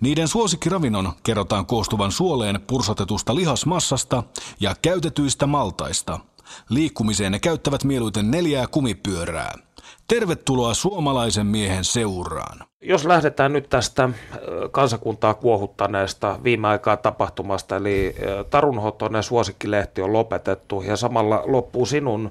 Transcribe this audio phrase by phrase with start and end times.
[0.00, 4.22] Niiden suosikkiravinnon kerrotaan koostuvan suoleen pursotetusta lihasmassasta
[4.60, 6.20] ja käytetyistä maltaista.
[6.68, 9.54] Liikkumiseen ne käyttävät mieluiten neljää kumipyörää.
[10.08, 12.58] Tervetuloa suomalaisen miehen seuraan.
[12.82, 14.10] Jos lähdetään nyt tästä
[14.70, 18.14] kansakuntaa kuohuttaneesta viime aikaa tapahtumasta, eli
[18.50, 22.30] Tarunhotonen suosikkilehti on lopetettu ja samalla loppuu sinun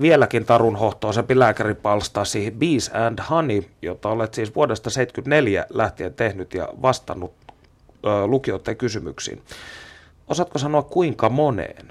[0.00, 7.34] vieläkin tarunhohtoisempi lääkäripalstasi Bees and Honey, jota olet siis vuodesta 1974 lähtien tehnyt ja vastannut
[8.06, 9.42] ö, lukijoiden kysymyksiin.
[10.28, 11.86] Osaatko sanoa kuinka moneen?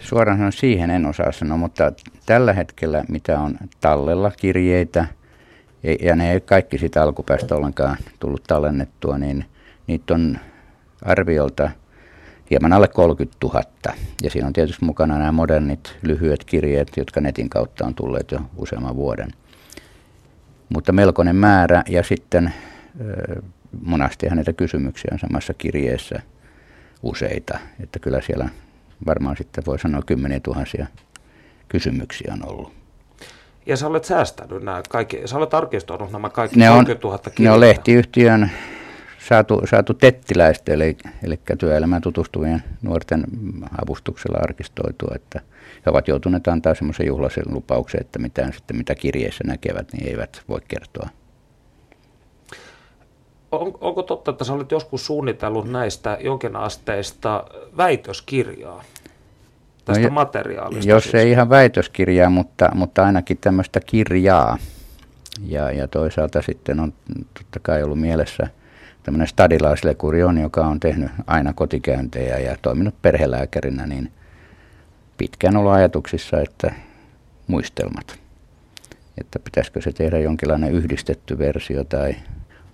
[0.00, 1.92] Suoraan sanon siihen en osaa sanoa, mutta
[2.26, 5.06] tällä hetkellä mitä on tallella kirjeitä,
[6.02, 9.44] ja ne ei kaikki sitä alkupäästä ollenkaan tullut tallennettua, niin
[9.86, 10.38] niitä on
[11.02, 11.70] arviolta–
[12.50, 13.62] hieman alle 30 000.
[14.22, 18.40] Ja siinä on tietysti mukana nämä modernit lyhyet kirjeet, jotka netin kautta on tulleet jo
[18.56, 19.30] useamman vuoden.
[20.68, 22.52] Mutta melkoinen määrä ja sitten
[23.82, 26.22] monastihan näitä kysymyksiä on samassa kirjeessä
[27.02, 27.58] useita.
[27.80, 28.48] Että kyllä siellä
[29.06, 30.86] varmaan sitten voi sanoa kymmeniä tuhansia
[31.68, 32.72] kysymyksiä on ollut.
[33.66, 37.18] Ja sä olet säästänyt nämä kaikki, sä olet arkistoinut nämä kaikki ne on, 30 000
[37.18, 37.42] kirjettä.
[37.42, 38.50] Ne on lehtiyhtiön
[39.28, 43.24] saatu, saatu tettiläistä, eli, eli työelämään tutustuvien nuorten
[43.82, 45.40] avustuksella arkistoitua, että
[45.86, 50.42] he ovat joutuneet antaa semmoisen juhlaisen lupauksen, että mitään sitten mitä kirjeessä näkevät, niin eivät
[50.48, 51.08] voi kertoa.
[53.52, 57.44] On, onko totta, että sä olet joskus suunnitellut näistä jonkinasteista
[57.76, 58.84] väitöskirjaa?
[59.84, 60.90] Tästä no, materiaalista?
[60.90, 61.14] Jos siis.
[61.14, 64.58] ei ihan väitöskirjaa, mutta, mutta ainakin tämmöistä kirjaa.
[65.46, 66.92] Ja, ja toisaalta sitten on
[67.34, 68.48] totta kai ollut mielessä–
[69.08, 74.12] tämmöinen stadilaislekuri on, joka on tehnyt aina kotikäyntejä ja toiminut perhelääkärinä, niin
[75.18, 76.74] pitkään ollut ajatuksissa, että
[77.46, 78.18] muistelmat.
[79.18, 82.14] Että pitäisikö se tehdä jonkinlainen yhdistetty versio tai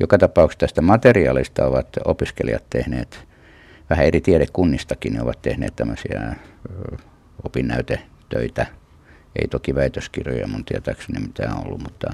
[0.01, 3.25] joka tapauksessa tästä materiaalista ovat opiskelijat tehneet,
[3.91, 6.35] vähän eri tiedekunnistakin ne ovat tehneet tämmöisiä
[7.45, 8.67] opinnäytetöitä.
[9.37, 12.11] Ei toki väitöskirjoja mun tietääkseni mitään ollut, mutta,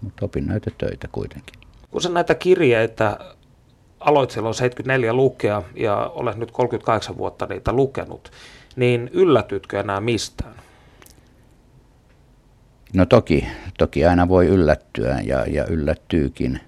[0.00, 1.60] mutta opinnäytetöitä kuitenkin.
[1.90, 3.18] Kun sä näitä kirjeitä
[4.00, 8.32] aloit silloin 74 lukea ja olet nyt 38 vuotta niitä lukenut,
[8.76, 10.54] niin yllätytkö enää mistään?
[12.94, 13.46] No toki,
[13.78, 16.60] toki aina voi yllättyä ja, ja yllättyykin.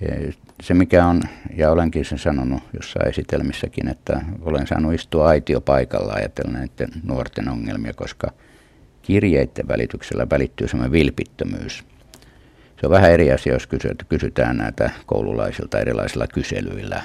[0.00, 0.30] E,
[0.62, 1.22] se mikä on,
[1.56, 7.92] ja olenkin sen sanonut jossain esitelmissäkin, että olen saanut istua aitiopaikalla ajatellen näiden nuorten ongelmia,
[7.92, 8.30] koska
[9.02, 11.84] kirjeiden välityksellä välittyy semmoinen vilpittömyys–
[12.80, 13.68] se on vähän eri asia, jos
[14.08, 17.02] kysytään näitä koululaisilta erilaisilla kyselyillä,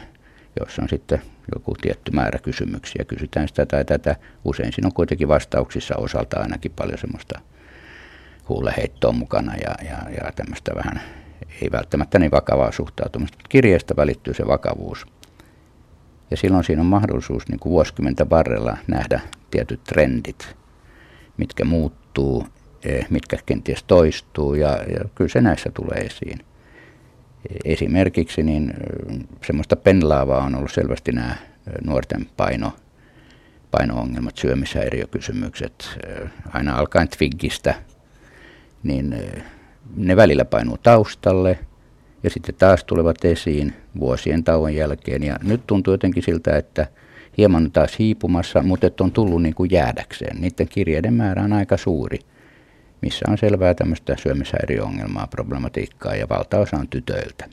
[0.59, 1.21] joissa on sitten
[1.55, 3.05] joku tietty määrä kysymyksiä.
[3.07, 4.15] Kysytään sitä tai tätä.
[4.45, 7.39] Usein siinä on kuitenkin vastauksissa osalta ainakin paljon semmoista
[8.49, 11.01] huuleheittoa mukana ja, ja, ja tämmöistä vähän
[11.61, 13.37] ei välttämättä niin vakavaa suhtautumista.
[13.49, 15.05] Kirjeestä välittyy se vakavuus.
[16.31, 19.19] Ja silloin siinä on mahdollisuus niin kuin vuosikymmentä varrella nähdä
[19.51, 20.55] tietyt trendit,
[21.37, 22.47] mitkä muuttuu
[23.09, 26.39] mitkä kenties toistuu ja, ja kyllä se näissä tulee esiin.
[27.65, 28.73] Esimerkiksi niin
[29.45, 31.35] semmoista penlaavaa on ollut selvästi nämä
[31.85, 32.73] nuorten paino,
[33.71, 35.99] paino-ongelmat, syömishäiriökysymykset,
[36.53, 37.75] aina alkaen Twiggistä,
[38.83, 39.15] niin
[39.95, 41.59] ne välillä painuu taustalle
[42.23, 45.23] ja sitten taas tulevat esiin vuosien tauon jälkeen.
[45.23, 46.87] Ja nyt tuntuu jotenkin siltä, että
[47.37, 50.41] hieman taas hiipumassa, mutta on tullut niin kuin jäädäkseen.
[50.41, 52.19] Niiden kirjeiden määrä on aika suuri
[53.01, 57.45] missä on selvää tämmöistä syömishäiriöongelmaa, problematiikkaa ja valtaosa on tytöiltä.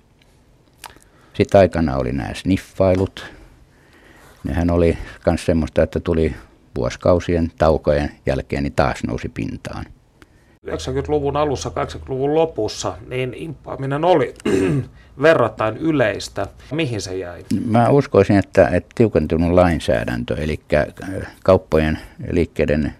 [1.34, 3.26] Sitten aikana oli nämä sniffailut.
[4.44, 6.34] Nehän oli myös semmoista, että tuli
[6.77, 9.84] vuosikausien taukojen jälkeen, niin taas nousi pintaan.
[10.66, 14.34] 90-luvun alussa, 80-luvun lopussa, niin imppaaminen oli
[15.22, 16.47] verrattain yleistä.
[16.72, 17.45] Mihin se jäi?
[17.66, 20.60] Mä uskoisin, että, että tiukentunut lainsäädäntö, eli
[21.45, 21.98] kauppojen
[22.30, 22.95] liikkeiden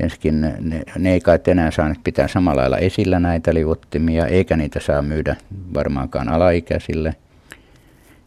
[0.00, 4.56] Ensinnäkin ne, ne, ne ei kai enää saa pitää samalla lailla esillä näitä liuottimia, eikä
[4.56, 5.36] niitä saa myydä
[5.74, 7.14] varmaankaan alaikäisille.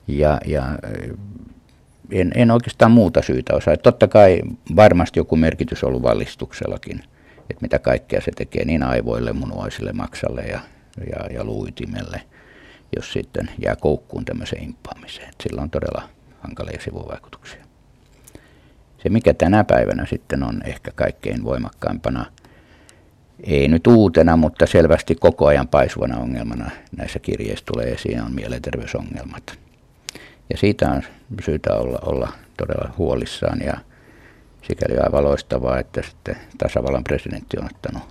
[0.07, 0.63] Ja, ja
[2.12, 3.77] en, en oikeastaan muuta syytä osaa.
[3.77, 4.41] Totta kai
[4.75, 7.00] varmasti joku merkitys on ollut vallistuksellakin,
[7.50, 10.59] että mitä kaikkea se tekee niin aivoille, munuaisille, maksalle ja,
[11.12, 12.21] ja, ja luuitimelle,
[12.95, 15.33] jos sitten jää koukkuun tämmöiseen imppaamiseen.
[15.44, 16.09] Sillä on todella
[16.39, 17.70] hankalia sivuvaikutuksia.
[19.03, 22.25] Se, mikä tänä päivänä sitten on ehkä kaikkein voimakkaimpana,
[23.44, 29.59] ei nyt uutena, mutta selvästi koko ajan paisuvana ongelmana näissä kirjeissä tulee esiin, on mielenterveysongelmat.
[30.50, 31.01] Ja siitä on
[31.45, 33.74] syytä olla, olla todella huolissaan ja
[34.62, 38.04] sikäli aivan loistavaa, että sitten tasavallan presidentti on ottanut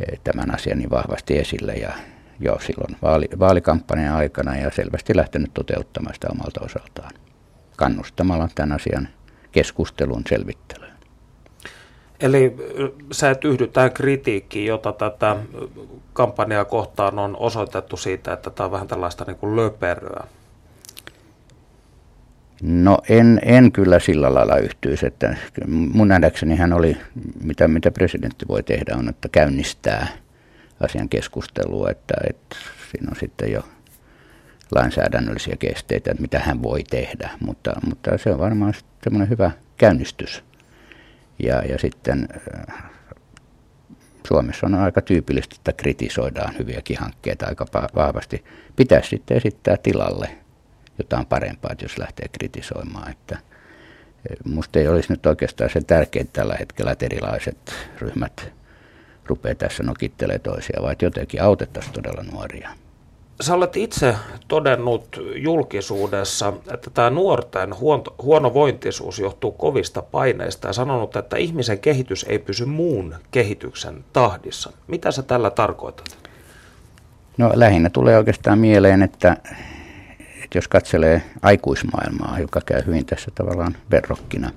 [0.00, 1.92] eh, tämän asian niin vahvasti esille ja
[2.40, 7.10] jo silloin vaali, vaalikampanjan aikana ja selvästi lähtenyt toteuttamaan sitä omalta osaltaan
[7.76, 9.08] kannustamalla tämän asian
[9.52, 10.92] keskustelun selvittelyyn.
[12.20, 12.56] Eli
[13.12, 15.36] sä et yhdy tähän kritiikkiin, jota tätä
[16.12, 20.24] kampanjaa kohtaan on osoitettu siitä, että tämä on vähän tällaista niin kuin löperöä.
[22.62, 25.36] No en, en kyllä sillä lailla yhtyisi, että
[25.66, 26.96] mun nähdäkseni hän oli,
[27.44, 30.08] mitä, mitä presidentti voi tehdä on, että käynnistää
[30.80, 32.56] asian keskustelua, että, että
[32.90, 33.62] siinä on sitten jo
[34.74, 40.44] lainsäädännöllisiä kesteitä, että mitä hän voi tehdä, mutta, mutta se on varmaan semmoinen hyvä käynnistys.
[41.42, 42.28] Ja, ja sitten
[42.70, 42.90] äh,
[44.28, 48.44] Suomessa on aika tyypillistä, että kritisoidaan hyviäkin hankkeita aika vahvasti.
[48.76, 50.30] Pitäisi sitten esittää tilalle
[50.98, 53.10] jotain parempaa, jos lähtee kritisoimaan.
[53.10, 53.42] Että äh,
[54.44, 58.52] musta ei olisi nyt oikeastaan se tärkeintä tällä hetkellä, että erilaiset ryhmät
[59.26, 62.70] rupeaa tässä nokittelemaan toisia, vaan jotenkin autettaisiin todella nuoria.
[63.40, 64.16] Sä olet itse
[64.48, 67.74] todennut julkisuudessa, että tämä nuorten
[68.22, 74.72] huonovointisuus johtuu kovista paineista ja sanonut, että ihmisen kehitys ei pysy muun kehityksen tahdissa.
[74.86, 76.18] Mitä sä tällä tarkoitat?
[77.36, 79.36] No lähinnä tulee oikeastaan mieleen, että,
[80.20, 84.50] että jos katselee aikuismaailmaa, joka käy hyvin tässä tavallaan verrokkina,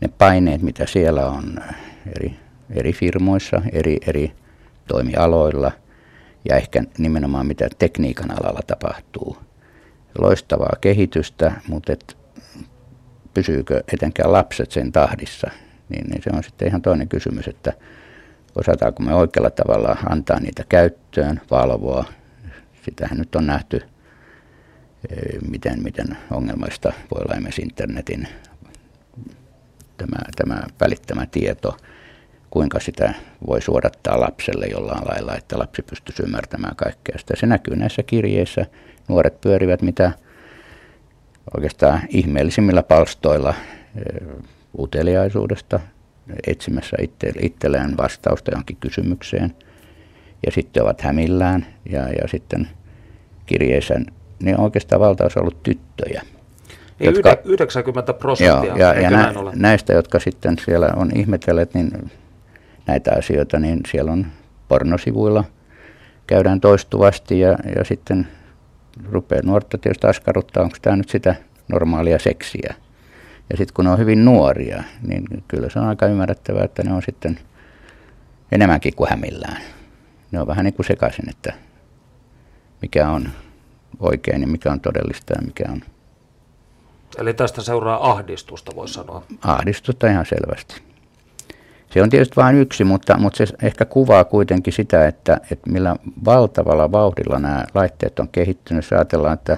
[0.00, 1.60] ne paineet, mitä siellä on
[2.16, 2.36] eri,
[2.70, 4.32] eri firmoissa, eri, eri
[4.88, 5.72] toimialoilla–
[6.48, 9.36] ja ehkä nimenomaan mitä tekniikan alalla tapahtuu.
[10.18, 12.16] Loistavaa kehitystä, mutta et
[13.34, 15.50] pysyykö etenkään lapset sen tahdissa,
[15.88, 17.72] niin, niin se on sitten ihan toinen kysymys, että
[18.56, 22.04] osataanko me oikealla tavalla antaa niitä käyttöön, valvoa.
[22.84, 23.76] Sitähän nyt on nähty,
[25.10, 28.28] eh, miten, miten ongelmaista voi olla esimerkiksi internetin
[29.96, 31.76] tämä, tämä välittämä tieto–
[32.52, 33.14] kuinka sitä
[33.46, 37.34] voi suodattaa lapselle jollain lailla, että lapsi pystyisi ymmärtämään kaikkea sitä.
[37.36, 38.66] Se näkyy näissä kirjeissä.
[39.08, 40.12] Nuoret pyörivät mitä
[41.56, 43.54] oikeastaan ihmeellisimmillä palstoilla
[43.96, 44.28] eh,
[44.78, 45.80] uteliaisuudesta,
[46.46, 49.56] etsimässä itse, itselleen vastausta johonkin kysymykseen.
[50.46, 52.68] Ja sitten ovat hämillään ja, ja sitten
[53.46, 53.94] kirjeissä,
[54.42, 56.22] niin oikeastaan valtaosa on ollut tyttöjä.
[57.00, 61.90] Jotka, 90 prosenttia, joo, ja, ja nä, näistä, jotka sitten siellä on ihmetelleet, niin
[62.86, 64.26] näitä asioita, niin siellä on
[64.68, 65.44] pornosivuilla
[66.26, 68.28] käydään toistuvasti ja, ja sitten
[69.10, 71.34] rupeaa nuorta tietysti askarruttaa, onko tämä nyt sitä
[71.68, 72.74] normaalia seksiä.
[73.50, 76.92] Ja sitten kun ne on hyvin nuoria, niin kyllä se on aika ymmärrettävää, että ne
[76.92, 77.38] on sitten
[78.52, 79.62] enemmänkin kuin hämillään.
[80.30, 81.52] Ne on vähän niin kuin sekaisin, että
[82.82, 83.28] mikä on
[84.00, 85.82] oikein ja mikä on todellista ja mikä on...
[87.18, 89.22] Eli tästä seuraa ahdistusta, voisi sanoa.
[89.42, 90.91] Ahdistusta ihan selvästi.
[91.92, 95.96] Se on tietysti vain yksi, mutta, mutta se ehkä kuvaa kuitenkin sitä, että, että millä
[96.24, 98.84] valtavalla vauhdilla nämä laitteet on kehittynyt.
[98.84, 99.56] Jos ajatellaan, että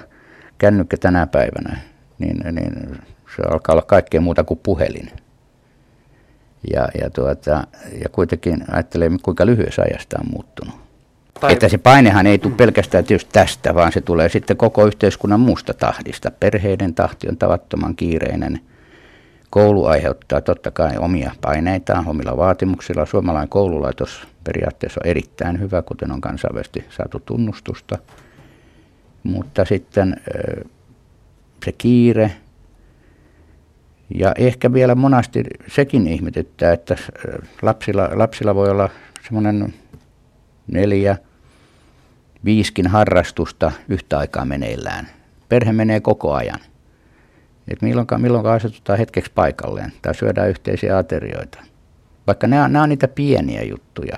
[0.57, 1.77] kännykkä tänä päivänä,
[2.19, 2.99] niin, niin
[3.35, 5.11] se alkaa olla kaikkea muuta kuin puhelin.
[6.73, 7.67] Ja, ja, tuota,
[8.03, 10.75] ja kuitenkin ajattelee, kuinka lyhyessä ajasta on muuttunut.
[11.39, 11.53] Tai...
[11.53, 15.73] Että se painehan ei tule pelkästään tietysti tästä, vaan se tulee sitten koko yhteiskunnan muusta
[15.73, 16.31] tahdista.
[16.31, 18.59] Perheiden tahti on tavattoman kiireinen–
[19.55, 23.05] Koulu aiheuttaa totta kai omia paineitaan, omilla vaatimuksilla.
[23.05, 27.97] Suomalainen koululaitos periaatteessa on erittäin hyvä, kuten on kansainvälisesti saatu tunnustusta.
[29.23, 30.21] Mutta sitten
[31.65, 32.31] se kiire
[34.15, 36.95] ja ehkä vielä monasti sekin ihmetyttää, että
[37.61, 38.89] lapsilla, lapsilla voi olla
[39.25, 39.73] semmoinen
[40.67, 41.17] neljä,
[42.45, 45.07] viiskin harrastusta yhtä aikaa meneillään.
[45.49, 46.59] Perhe menee koko ajan–
[47.67, 51.59] että milloin, milloin asetutaan hetkeksi paikalleen tai syödään yhteisiä aterioita.
[52.27, 54.17] Vaikka nämä, nämä on niitä pieniä juttuja,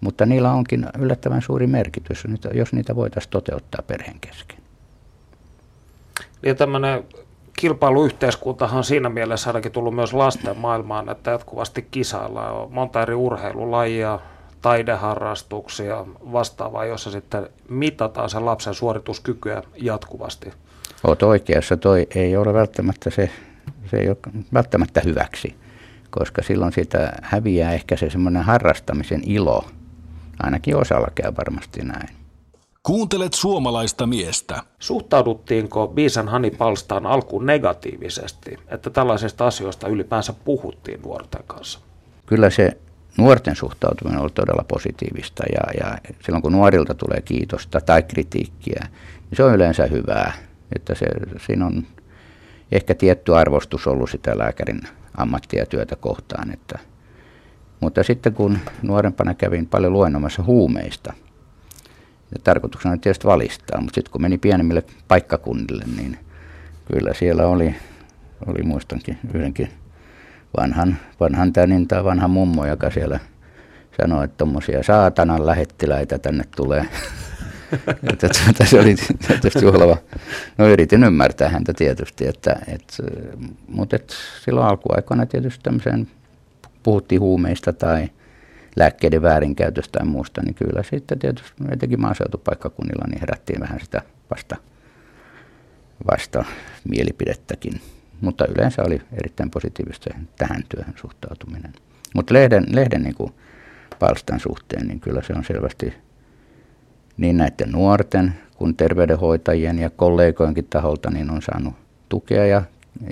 [0.00, 4.58] mutta niillä onkin yllättävän suuri merkitys, jos niitä voitaisiin toteuttaa perheen kesken.
[6.42, 7.04] Ja tämmöinen
[7.60, 12.54] kilpailuyhteiskuntahan on siinä mielessä ainakin tullut myös lasten maailmaan, että jatkuvasti kisaillaan.
[12.54, 14.18] On monta eri urheilulajia,
[14.62, 20.52] taideharrastuksia, vastaavaa, jossa sitten mitataan sen lapsen suorituskykyä jatkuvasti.
[21.04, 23.30] Olet oikeassa, toi ei ole välttämättä se,
[23.90, 24.16] se ei ole
[24.54, 25.54] välttämättä hyväksi,
[26.10, 29.64] koska silloin sitä häviää ehkä se semmoinen harrastamisen ilo.
[30.42, 32.08] Ainakin osalla käy varmasti näin.
[32.82, 34.62] Kuuntelet suomalaista miestä.
[34.78, 41.80] Suhtauduttiinko Biisan Hani Palstaan alkuun negatiivisesti, että tällaisista asioista ylipäänsä puhuttiin nuorten kanssa?
[42.26, 42.78] Kyllä se
[43.18, 48.86] nuorten suhtautuminen oli todella positiivista ja, ja silloin kun nuorilta tulee kiitosta tai kritiikkiä,
[49.30, 50.49] niin se on yleensä hyvää.
[50.76, 51.06] Että se,
[51.46, 51.86] siinä on
[52.72, 54.80] ehkä tietty arvostus ollut sitä lääkärin
[55.16, 56.52] ammattia ja työtä kohtaan.
[56.52, 56.78] Että,
[57.80, 61.12] mutta sitten kun nuorempana kävin paljon luennomassa huumeista,
[62.32, 66.18] ja tarkoituksena oli tietysti valistaa, mutta sitten kun meni pienemmille paikkakunnille, niin
[66.92, 67.74] kyllä siellä oli,
[68.46, 69.68] oli muistankin yhdenkin
[70.60, 73.20] vanhan, vanhan tänin tai vanhan mummo, joka siellä
[74.00, 76.86] sanoi, että tuommoisia saatanan lähettiläitä tänne tulee.
[78.12, 78.94] Että tuota, se oli
[79.28, 79.96] tietysti juhlava.
[80.58, 82.96] No yritin ymmärtää häntä tietysti, että, et,
[83.68, 86.08] mutta et silloin alkuaikoina tietysti tämmöiseen
[86.82, 88.08] puhuttiin huumeista tai
[88.76, 94.56] lääkkeiden väärinkäytöstä tai muusta, niin kyllä sitten tietysti etenkin maaseutupaikkakunnilla niin herättiin vähän sitä vasta,
[96.12, 96.44] vasta
[96.88, 97.80] mielipidettäkin.
[98.20, 101.72] Mutta yleensä oli erittäin positiivista tähän työhön suhtautuminen.
[102.14, 103.32] Mutta lehden, lehden niin kuin
[103.98, 105.94] palstan suhteen, niin kyllä se on selvästi
[107.16, 111.74] niin näiden nuorten kuin terveydenhoitajien ja kollegojenkin taholta niin on saanut
[112.08, 112.62] tukea ja,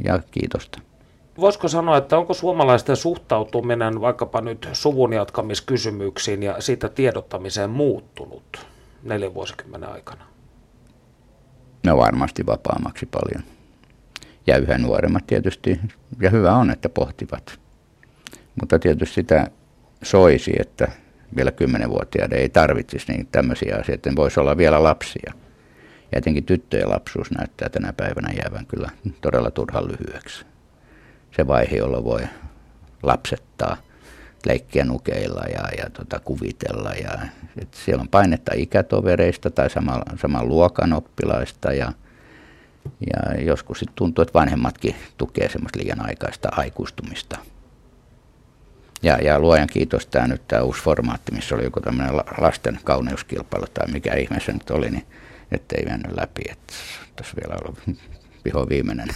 [0.05, 0.81] ja kiitosta.
[1.41, 8.67] Voisiko sanoa, että onko suomalaisten suhtautuminen vaikkapa nyt suvun jatkamiskysymyksiin ja siitä tiedottamiseen muuttunut
[9.03, 10.25] neljän vuosikymmenen aikana?
[11.87, 13.43] No varmasti vapaammaksi paljon.
[14.47, 15.81] Ja yhä nuoremmat tietysti,
[16.21, 17.59] ja hyvä on, että pohtivat.
[18.61, 19.51] Mutta tietysti sitä
[20.03, 20.89] soisi, että
[21.37, 25.33] vielä kymmenenvuotiaiden ei tarvitsisi niin tämmöisiä asioita, voisi olla vielä lapsia.
[26.13, 30.45] Ja etenkin tyttöjen lapsuus näyttää tänä päivänä jäävän kyllä todella turhan lyhyeksi.
[31.37, 32.23] Se vaihe, jolloin voi
[33.03, 33.77] lapsettaa,
[34.47, 36.91] leikkiä nukeilla ja, ja tota, kuvitella.
[36.91, 37.19] Ja,
[37.59, 41.93] et siellä on painetta ikätovereista tai saman, saman luokan oppilaista ja,
[43.01, 47.39] ja joskus sitten tuntuu, että vanhemmatkin tukee semmoista liian aikaista aikuistumista.
[49.03, 53.67] Ja, ja luojan kiitos tämä nyt tämä uusi formaatti, missä oli joku tämmöinen lasten kauneuskilpailu
[53.75, 55.07] tai mikä ihmeessä nyt oli, niin
[55.51, 56.43] nyt ei mennyt läpi.
[56.51, 56.73] Että
[57.17, 57.79] tässä vielä ollut
[58.45, 59.09] viho viimeinen.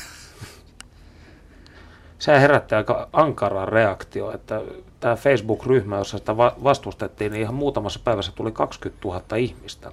[2.19, 4.61] Se herätti aika ankaran reaktio, että
[5.01, 9.93] tämä Facebook-ryhmä, jossa sitä vastustettiin, niin ihan muutamassa päivässä tuli 20 000 ihmistä.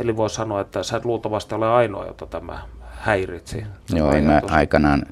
[0.00, 3.64] Eli voi sanoa, että sä et luultavasti ole ainoa, jota tämä häiritsi.
[3.94, 5.02] Joo, mä aikanaan,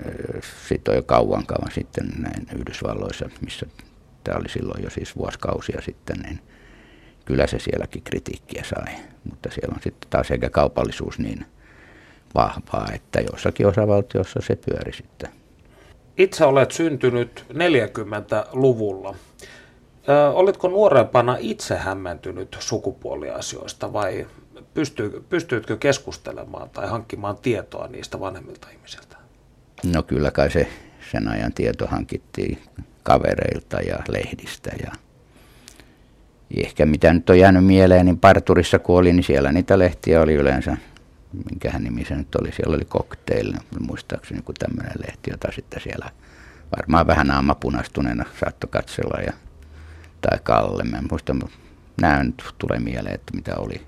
[0.69, 3.67] sitten on jo kauan kauan sitten näin Yhdysvalloissa, missä
[4.25, 6.40] tämä oli silloin jo siis vuosikausia sitten, niin
[7.25, 8.95] kyllä se sielläkin kritiikkiä sai.
[9.31, 11.47] Mutta siellä on sitten taas eikä kaupallisuus niin
[12.35, 15.31] vahvaa, että jossakin osavaltiossa se pyöri sitten.
[16.19, 19.14] Itse olet syntynyt 40-luvulla.
[20.09, 24.26] Ö, olitko nuorempana itse hämmentynyt sukupuoliasioista vai
[24.75, 29.16] pystyy, pystyitkö keskustelemaan tai hankkimaan tietoa niistä vanhemmilta ihmisiltä?
[29.93, 30.69] No kyllä kai se
[31.12, 32.59] sen ajan tieto hankittiin
[33.05, 34.71] kavereilta ja lehdistä.
[34.83, 34.93] Ja
[36.57, 40.35] ehkä mitä nyt on jäänyt mieleen, niin parturissa kun oli, niin siellä niitä lehtiä oli
[40.35, 40.77] yleensä,
[41.51, 46.11] minkähän nimi se nyt oli, siellä oli cocktail, muistaakseni joku tämmöinen lehti, jota sitten siellä
[46.77, 49.33] varmaan vähän aamapunastuneena saattoi katsella ja,
[50.21, 51.37] tai Kalle, mä en muista,
[52.01, 53.83] nämä nyt tulee mieleen, että mitä oli.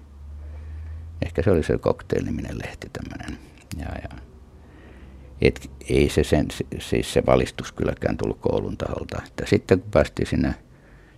[1.22, 3.38] Ehkä se oli se cocktail-niminen lehti tämmöinen.
[3.78, 4.08] Ja, ja
[5.40, 9.22] et ei se, sen, siis se valistus kylläkään tullut koulun taholta.
[9.26, 10.54] Että sitten kun päästiin sinne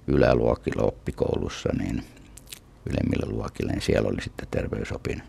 [0.06, 2.02] yläluokille oppikoulussa, niin
[2.90, 5.22] ylemmille luokille, niin siellä oli sitten terveysopin.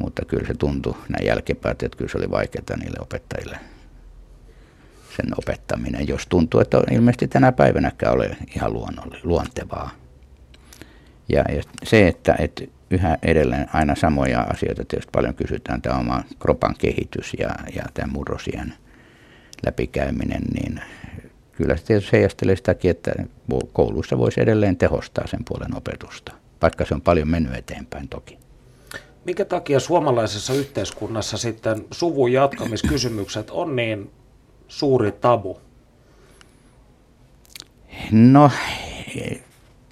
[0.00, 3.58] Mutta kyllä se tuntui näin jälkeenpäin, että kyllä se oli vaikeaa niille opettajille
[5.16, 8.72] sen opettaminen, jos tuntuu, että ilmeisesti tänä päivänäkään ole ihan
[9.22, 9.90] luontevaa.
[11.28, 16.22] Ja, ja se, että, että yhä edelleen aina samoja asioita tietysti paljon kysytään, tämä oma
[16.38, 18.74] kropan kehitys ja, ja tämä murrosien
[19.66, 20.80] läpikäyminen, niin
[21.52, 23.12] kyllä se tietysti heijastelee sitäkin, että
[23.72, 28.38] kouluissa voisi edelleen tehostaa sen puolen opetusta, vaikka se on paljon mennyt eteenpäin toki.
[29.24, 34.10] Mikä takia suomalaisessa yhteiskunnassa sitten suvun jatkamiskysymykset on niin
[34.68, 35.60] suuri tabu?
[38.10, 38.50] No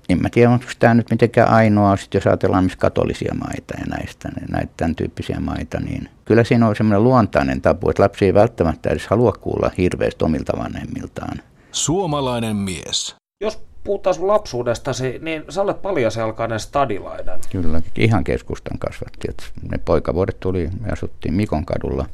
[0.08, 3.84] en mä tiedä, onko tämä nyt mitenkään ainoa, sit jos ajatellaan missä katolisia maita ja
[3.86, 8.24] näistä, niin näitä tämän tyyppisiä maita, niin kyllä siinä on semmoinen luontainen tapu, että lapsi
[8.24, 11.38] ei välttämättä edes halua kuulla hirveästi omilta vanhemmiltaan.
[11.72, 13.16] Suomalainen mies.
[13.40, 17.40] Jos puhutaan sun lapsuudestasi, niin sä olet paljaselkainen stadilainen.
[17.52, 19.28] Kyllä, ihan keskustan kasvatti.
[19.28, 22.06] Että ne poikavuodet tuli, me asuttiin Mikon kadulla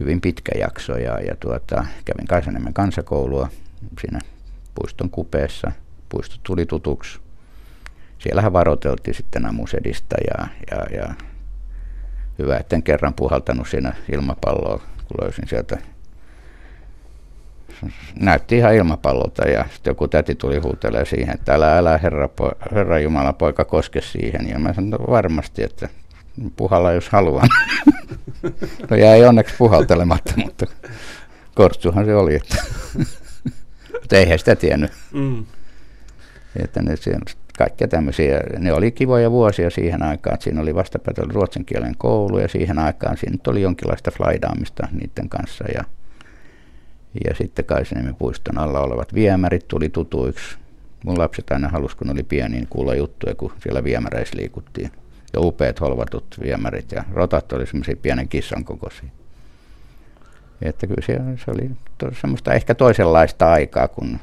[0.00, 3.48] hyvin pitkä jakso ja, ja tuota, kävin Kaisaniemen kansakoulua
[4.00, 4.18] siinä
[4.74, 5.72] puiston kupeessa–
[6.12, 7.20] puisto tuli tutuksi.
[8.18, 11.14] siellähän varoiteltiin sitten amusedista ja, ja, ja
[12.38, 15.78] hyvä, etten kerran puhaltanut siinä ilmapalloa, kun löysin sieltä
[18.20, 22.28] näytti ihan ilmapallolta ja sitten joku täti tuli huutelee siihen, että älä, älä herra,
[22.74, 24.48] herra Jumala poika koske siihen.
[24.48, 25.88] Ja mä sanoin varmasti, että
[26.56, 27.48] puhalla jos haluan.
[28.90, 30.66] no jäi onneksi puhaltelematta, mutta
[31.54, 32.34] kortsuhan se oli.
[32.34, 32.56] Että
[34.00, 34.92] mutta eihän sitä tiennyt.
[35.12, 35.46] Mm.
[36.56, 36.94] Että ne,
[37.58, 42.38] kaikkia tämmöisiä, ne oli kivoja vuosia siihen aikaan, että siinä oli vastapäätä ruotsin kielen koulu
[42.38, 45.84] ja siihen aikaan siinä oli jonkinlaista flaidaamista niiden kanssa ja
[47.24, 50.56] ja sitten Kaisaniemen puiston alla olevat viemärit tuli tutuiksi.
[51.04, 54.90] Mun lapset aina halusi, kun oli pieni, niin kuulla juttuja, kun siellä viemäreissä liikuttiin.
[55.32, 59.08] Ja upeat holvatut viemärit ja rotat oli semmoisia pienen kissan kokoisia.
[60.62, 64.18] Että kyllä se, se oli to, semmoista ehkä toisenlaista aikaa, kun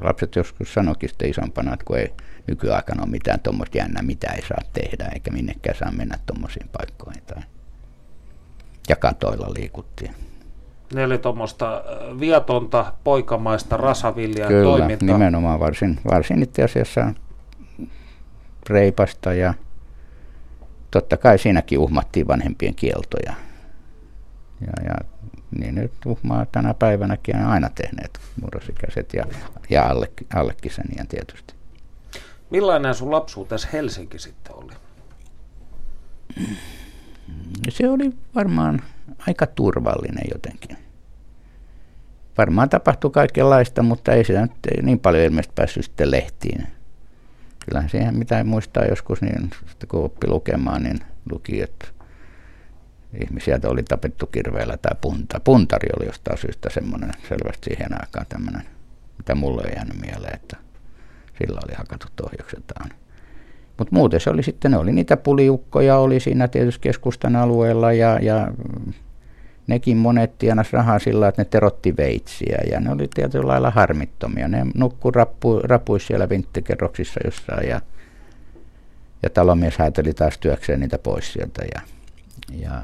[0.00, 2.14] lapset joskus sanoikin sitten isompana, että kun ei
[2.46, 7.22] nykyaikana ole mitään tuommoista jännää, mitä ei saa tehdä, eikä minnekään saa mennä tuommoisiin paikkoihin.
[7.26, 7.42] Tai...
[8.88, 10.14] Ja katoilla liikuttiin.
[10.94, 15.18] Ne oli tuommoista äh, viatonta, poikamaista rasaviljaa Kyllä, toimintaa.
[15.18, 17.14] nimenomaan varsin, varsin itse asiassa
[18.70, 19.54] reipasta ja
[20.90, 23.34] totta kai siinäkin uhmattiin vanhempien kieltoja.
[24.60, 24.94] Ja, ja
[25.60, 29.24] niin nyt uhmaa tänä päivänäkin on aina tehneet murrosikäiset ja,
[29.70, 31.54] ja alle, allekisenien tietysti.
[32.50, 34.72] Millainen sun lapsuutesi Helsinki sitten oli?
[37.68, 38.82] Se oli varmaan
[39.26, 40.76] aika turvallinen jotenkin.
[42.38, 46.66] Varmaan tapahtui kaikenlaista, mutta ei sitä nyt niin paljon ilmeisesti päässyt sitten lehtiin.
[47.64, 49.50] Kyllähän siihen mitä muistaa joskus, niin
[49.88, 51.86] kun oppi lukemaan, niin luki, että
[53.22, 55.40] ihmisiä oli tapettu kirveellä tai punta.
[55.40, 58.62] Puntari oli jostain syystä semmoinen selvästi siihen aikaan tämmöinen,
[59.18, 60.56] mitä mulle ei jäänyt mieleen, että
[61.38, 62.90] sillä oli hakattu tohjoksetaan.
[63.78, 68.18] Mutta muuten se oli sitten, ne oli niitä puliukkoja, oli siinä tietysti keskustan alueella ja,
[68.22, 68.52] ja
[69.66, 74.48] nekin monet tienas rahaa sillä, että ne terotti veitsiä ja ne oli tietyllä lailla harmittomia.
[74.48, 77.80] Ne nukku rappu, rapuisi siellä vinttikerroksissa jossain ja,
[79.22, 81.80] ja talomies hääteli taas työkseen niitä pois sieltä ja,
[82.60, 82.82] ja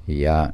[0.07, 0.53] Ja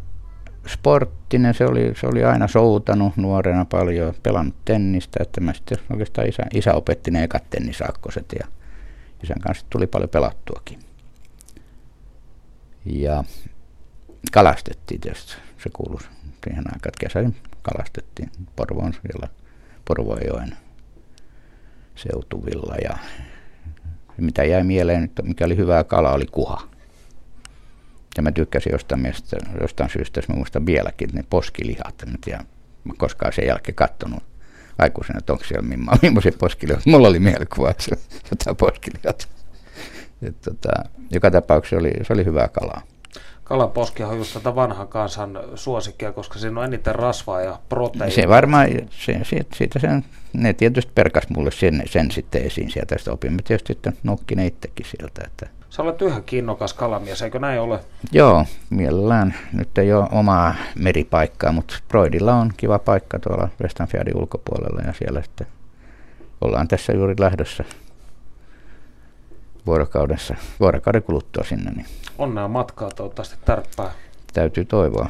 [0.67, 6.29] sporttinen, se oli, se oli aina soutanut nuorena paljon, pelannut tennistä, että mä sitten oikeastaan
[6.29, 8.47] isä, isä opetti ne ekat tennisakkoset ja
[9.23, 10.79] isän kanssa tuli paljon pelattuakin.
[12.85, 13.25] Ja
[14.33, 16.01] kalastettiin tietysti, se kuului
[16.45, 19.29] siihen aikaan, että kesäisin kalastettiin Porvoon siellä
[19.85, 20.57] Porvojoen
[21.95, 22.99] seutuvilla ja
[24.17, 26.76] mitä jäi mieleen, että mikä oli hyvää kala, oli kuha.
[28.17, 32.03] Ja mä tykkäsin jostain, mielestä, jostain syystä, jos mä muistan vieläkin, ne poskilihat.
[32.03, 32.45] En tiedä,
[32.85, 34.23] mä koskaan sen jälkeen katsonut
[34.79, 36.87] aikuisena, että onko siellä millaisia poskilihat.
[36.87, 37.91] Mulla oli mielikuva, että se
[38.31, 39.29] jotain poskilihat.
[40.23, 40.69] Et, tota,
[41.11, 42.83] joka tapauksessa oli, se oli hyvää kalaa.
[43.45, 48.15] Kalaposkihan on just tätä vanhan kansan suosikkia, koska siinä on eniten rasvaa ja proteiinia.
[48.15, 52.99] Se varmaan, se, siitä, siitä sen, ne tietysti perkas mulle sen, sen sitten esiin sieltä,
[52.99, 55.23] sitä opimme tietysti sitten nukki ne itsekin sieltä.
[55.27, 55.47] Että.
[55.77, 57.81] Sä olet yhä kiinnokas kalamies, eikö näin ole?
[58.12, 59.35] Joo, mielellään.
[59.53, 65.23] Nyt ei ole omaa meripaikkaa, mutta Broidilla on kiva paikka tuolla Westanfjordin ulkopuolella ja siellä
[65.23, 65.47] sitten
[66.41, 67.65] ollaan tässä juuri lähdössä
[69.67, 71.71] vuorokaudessa, vuorokauden kuluttua sinne.
[71.71, 71.87] Niin
[72.19, 73.91] Onnea matkaa, toivottavasti tärppää.
[74.33, 75.09] Täytyy toivoa.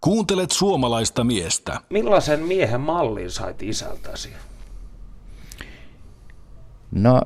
[0.00, 1.80] Kuuntelet suomalaista miestä.
[1.90, 4.32] Millaisen miehen mallin sait isältäsi?
[6.90, 7.20] No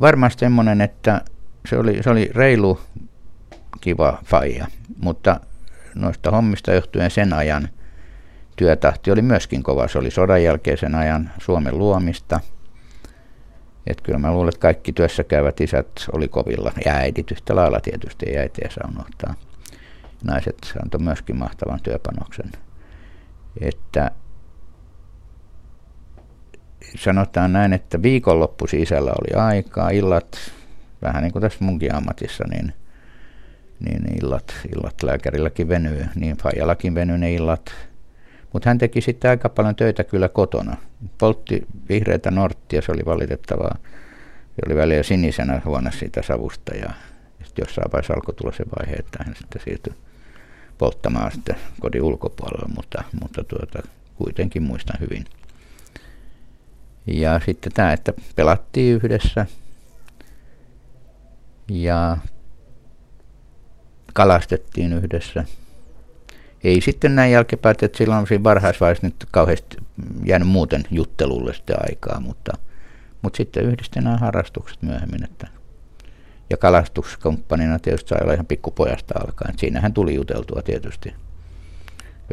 [0.00, 1.20] varmasti semmoinen, että
[1.68, 2.80] se oli, se oli reilu,
[3.80, 4.66] kiva faija,
[5.02, 5.40] mutta
[5.94, 7.68] noista hommista johtuen sen ajan
[8.56, 9.88] työtahti oli myöskin kova.
[9.88, 12.40] Se oli sodan jälkeisen ajan Suomen luomista.
[13.86, 17.80] Et kyllä mä luulen, että kaikki työssä käyvät isät oli kovilla ja äidit yhtä lailla
[17.80, 19.34] tietysti ei äitiä saa unohtaa.
[20.24, 22.52] Naiset antoi myöskin mahtavan työpanoksen.
[23.60, 24.10] Että
[26.96, 30.38] sanotaan näin, että viikonloppu sisällä oli aikaa, illat,
[31.02, 32.72] vähän niin kuin tässä munkin ammatissa, niin,
[33.80, 37.74] niin illat, illat lääkärilläkin venyy, niin Fajallakin venyy ne illat.
[38.52, 40.76] Mutta hän teki sitten aika paljon töitä kyllä kotona.
[41.18, 43.76] Poltti vihreitä norttia, se oli valitettavaa.
[44.46, 46.90] Se oli väliä sinisenä huone siitä savusta ja
[47.44, 49.94] sitten jossain vaiheessa alkoi tulla se vaihe, että hän sitten siirtyi
[50.78, 55.24] polttamaan sitten kodin ulkopuolella, mutta, mutta tuota, kuitenkin muistan hyvin.
[57.06, 59.46] Ja sitten tämä, että pelattiin yhdessä
[61.80, 62.16] ja
[64.12, 65.44] kalastettiin yhdessä.
[66.64, 69.76] Ei sitten näin jälkeenpäin, että silloin on siinä varhaisvaiheessa nyt kauheasti
[70.24, 72.52] jäänyt muuten juttelulle sitten aikaa, mutta,
[73.22, 75.24] mutta sitten yhdistä nämä harrastukset myöhemmin.
[75.24, 75.48] Että,
[76.50, 79.58] ja kalastuskumppanina tietysti sai olla ihan pikkupojasta alkaen.
[79.58, 81.14] Siinähän tuli juteltua tietysti.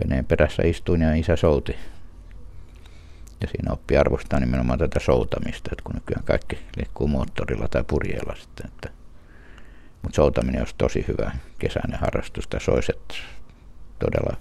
[0.04, 1.76] Veneen perässä istuin ja isä souti
[3.42, 8.36] ja siinä oppi arvostaa nimenomaan tätä soutamista, että kun nykyään kaikki liikkuu moottorilla tai purjeella
[8.36, 8.66] sitten.
[8.68, 8.99] Että,
[10.02, 12.48] mutta soutaminen olisi tosi hyvä kesäinen harrastus.
[12.48, 13.16] Tässä olisi, että
[14.00, 14.38] todella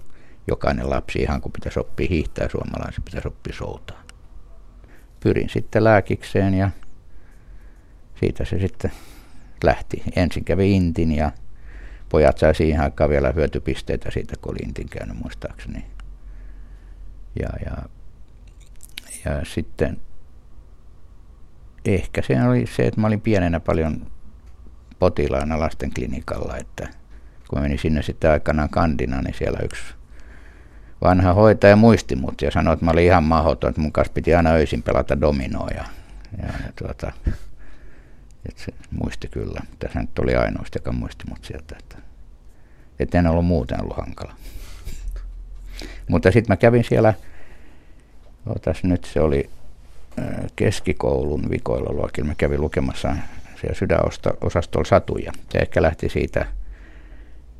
[0.47, 4.03] jokainen lapsi, ihan kun pitäisi oppia hiihtää suomalaisen, pitäisi oppia soutaa.
[5.19, 6.69] Pyrin sitten lääkikseen ja
[8.19, 8.91] siitä se sitten
[9.63, 10.03] lähti.
[10.15, 11.31] Ensin kävi Intin ja
[12.09, 15.85] pojat sai siihen aikaan vielä hyötypisteitä siitä, kun oli Intin käynyt muistaakseni.
[17.39, 17.77] Ja, ja
[19.25, 19.97] ja sitten
[21.85, 24.11] ehkä se oli se, että mä olin pienenä paljon
[24.99, 26.87] potilaana lasten klinikalla, että
[27.49, 29.81] kun menin sinne sitten aikanaan kandina, niin siellä yksi
[31.01, 34.35] vanha hoitaja muisti mut ja sanoi, että mä olin ihan mahdoton, että mun kanssa piti
[34.35, 35.85] aina öisin pelata dominoa ja,
[36.37, 37.11] ja, ja tuota,
[38.49, 39.59] että se muisti kyllä.
[39.79, 41.97] Tässä nyt oli ainoasta, joka muisti mut sieltä, että,
[42.99, 44.33] että en ollut muuten ollut hankala.
[46.07, 47.13] Mutta sitten mä kävin siellä
[48.45, 49.49] Otas nyt se oli
[50.55, 52.27] keskikoulun vikoilla luokilla.
[52.27, 53.15] Mä kävin lukemassa
[53.61, 55.31] siellä sydänosastolla satuja.
[55.49, 56.45] Se ehkä lähti siitä,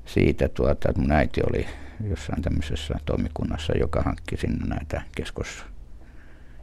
[0.05, 1.67] siitä tuota, että mun äiti oli
[2.09, 5.65] jossain tämmöisessä toimikunnassa, joka hankki sinne näitä keskos,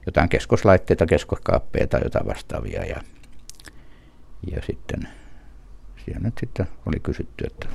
[0.07, 2.85] jotain keskoslaitteita, keskoskaappeja tai jotain vastaavia.
[2.85, 3.03] Ja,
[4.53, 5.09] ja sitten
[6.05, 7.69] siellä nyt sitten oli kysytty, että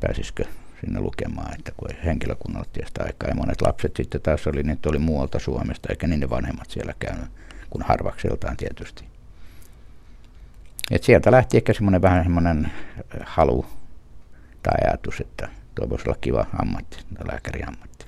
[0.00, 0.44] pääsisikö
[0.80, 3.28] sinne lukemaan, että kun henkilökunnalle tietysti aikaa.
[3.28, 6.94] Ja monet lapset sitten taas oli, niin oli muualta Suomesta, eikä niin ne vanhemmat siellä
[6.98, 7.30] käynyt,
[7.70, 9.17] kun harvakseltaan tietysti.
[10.90, 12.72] Et sieltä lähti ehkä semmoinen vähän semmoinen
[13.24, 13.66] halu
[14.62, 18.06] tai ajatus, että tuo voisi olla kiva ammatti, lääkäriammatti.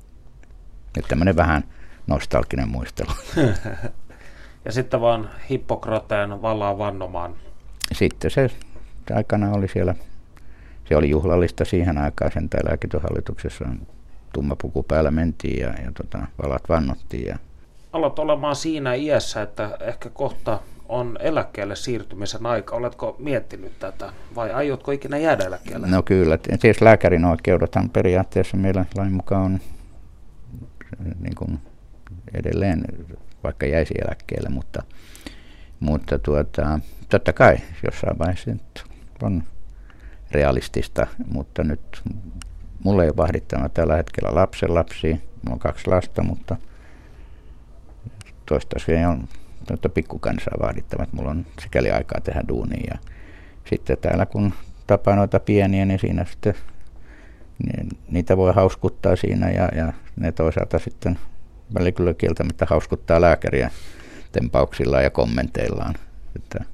[0.97, 1.65] Nyt tämmöinen vähän
[2.07, 3.11] nostalginen muistelu.
[4.65, 7.35] ja sitten vaan Hippokrateen vallaan vannomaan.
[7.93, 8.51] Sitten se
[9.15, 9.95] aikana oli siellä
[10.91, 13.65] se oli juhlallista siihen aikaan, sen täällä lääkityshallituksessa
[14.33, 17.27] tumma puku päällä mentiin ja, ja tota, valat vannottiin.
[17.27, 17.39] Ja...
[17.93, 20.59] Alat olemaan siinä iässä, että ehkä kohta
[20.91, 22.77] on eläkkeelle siirtymisen aika.
[22.77, 25.87] Oletko miettinyt tätä vai aiotko ikinä jäädä eläkkeelle?
[25.87, 26.39] No kyllä.
[26.61, 29.61] Siis lääkärin oikeudethan periaatteessa meillä lain mukaan on
[31.21, 31.59] niin kuin
[32.35, 32.85] edelleen,
[33.45, 34.83] vaikka jäisi eläkkeelle, mutta,
[35.81, 38.51] mutta tuota, totta kai jossain vaiheessa
[39.23, 39.43] on
[40.31, 42.03] realistista, mutta nyt
[42.85, 45.17] mulla ei ole vahdittava tällä hetkellä lapsen lapsia.
[45.17, 46.57] Mulla on kaksi lasta, mutta
[48.47, 49.29] toistaiseksi on
[49.67, 52.91] tuota pikkukansaa vaadittava, että mulla on sikäli aikaa tehdä duunia.
[52.91, 52.99] Ja
[53.65, 54.53] sitten täällä kun
[54.87, 56.55] tapaa noita pieniä, niin siinä sitten
[57.67, 61.19] niin niitä voi hauskuttaa siinä ja, ja ne toisaalta sitten
[61.75, 63.71] välillä kyllä kieltämättä hauskuttaa lääkäriä
[64.33, 65.95] tempauksilla ja kommenteillaan.
[66.37, 66.65] Että,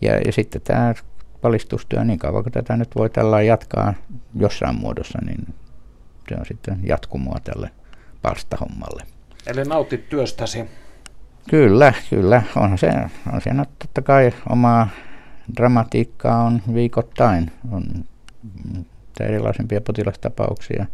[0.00, 0.94] ja, ja sitten tämä
[1.42, 3.94] valistustyö niin kauan kuin tätä nyt voi tällä jatkaa
[4.34, 5.54] jossain muodossa, niin
[6.28, 7.70] se on sitten jatkumoa tälle
[8.22, 9.02] palstahommalle.
[9.46, 10.64] Eli nautit työstäsi?
[11.50, 12.42] Kyllä, kyllä.
[12.56, 12.92] On se,
[13.32, 14.88] on siinä totta kai omaa
[15.56, 17.52] dramatiikkaa on viikoittain.
[17.72, 17.84] On
[19.20, 20.86] erilaisempia potilastapauksia,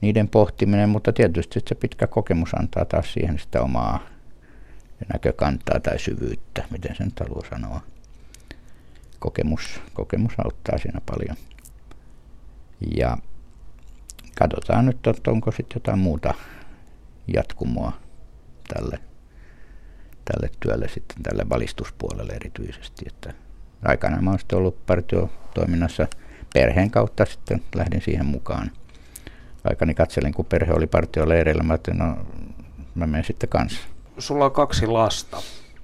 [0.00, 4.00] niiden pohtiminen, mutta tietysti se pitkä kokemus antaa taas siihen sitä omaa
[5.12, 7.80] näkökantaa tai syvyyttä, miten sen haluaa sanoa
[9.18, 11.36] kokemus, kokemus auttaa siinä paljon.
[12.96, 13.16] Ja
[14.38, 16.34] katsotaan nyt, että onko sitten jotain muuta
[17.34, 17.92] jatkumoa
[18.74, 18.98] tälle,
[20.32, 23.04] tälle työlle sitten, tälle valistuspuolelle erityisesti.
[23.08, 23.34] Että
[23.84, 26.06] aikanaan mä olen sitten ollut partiotoiminnassa
[26.54, 28.70] perheen kautta sitten lähdin siihen mukaan.
[29.64, 32.16] Aikani katselin, kun perhe oli partioleireillä, mä ajattelin, no
[32.94, 33.80] mä menen sitten kanssa.
[34.18, 35.42] Sulla on kaksi lasta.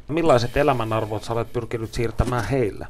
[0.09, 2.87] Millaiset elämänarvot sä olet pyrkinyt siirtämään heille?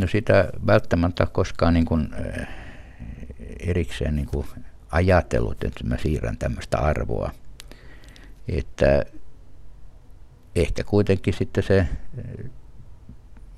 [0.00, 2.08] No sitä välttämättä koskaan niin kuin,
[3.60, 4.46] erikseen niin kuin
[4.90, 7.30] ajatellut, että mä siirrän tämmöistä arvoa.
[8.48, 9.04] Että
[10.56, 11.86] ehkä kuitenkin sitten se,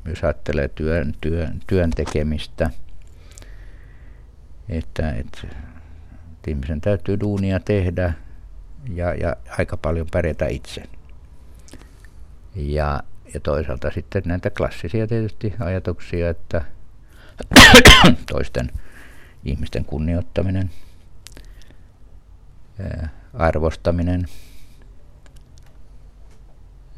[0.05, 2.70] jos ajattelee työn, työn, työn tekemistä,
[4.68, 5.49] että, että
[6.47, 8.12] ihmisen täytyy duunia tehdä
[8.90, 10.83] ja, ja aika paljon pärjätä itse.
[12.55, 13.01] Ja,
[13.35, 16.64] ja toisaalta sitten näitä klassisia tietysti ajatuksia, että
[18.33, 18.70] toisten
[19.44, 20.70] ihmisten kunnioittaminen,
[23.35, 24.27] arvostaminen.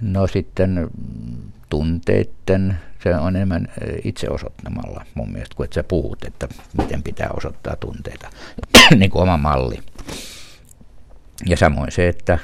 [0.01, 0.91] No sitten
[1.69, 3.69] tunteiden, se on enemmän
[4.05, 8.31] itse osoittamalla mun mielestä, kun että sä puhut, että miten pitää osoittaa tunteita,
[8.99, 9.79] niin kuin oma malli.
[11.47, 12.39] Ja samoin se, että,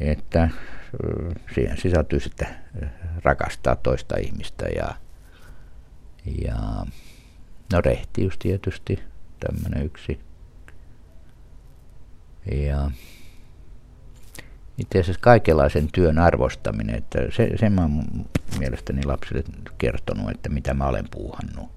[0.00, 0.50] että
[1.54, 2.48] siihen sisältyy sitten
[3.24, 4.94] rakastaa toista ihmistä ja,
[6.44, 6.86] ja
[7.72, 9.02] no rehtiys tietysti,
[9.40, 10.20] tämmöinen yksi.
[12.52, 12.90] Ja
[14.78, 18.04] itse asiassa kaikenlaisen työn arvostaminen, että se, sen mä oon
[18.58, 19.44] mielestäni lapsille
[19.78, 21.70] kertonut, että mitä mä olen puuhannut.